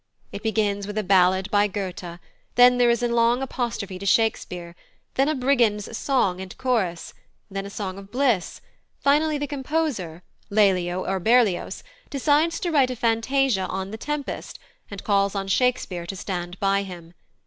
[0.31, 2.17] It begins with a ballad by Goethe,
[2.55, 4.75] then there is a long apostrophe to Shakespeare,
[5.13, 7.13] then a brigand's song and chorus,
[7.51, 8.61] then a song of bliss;
[8.99, 14.57] finally, the composer, Lelio or Berlioz, decides to write a fantasia on The Tempest,
[14.89, 17.13] and calls on Shakespeare to stand by him.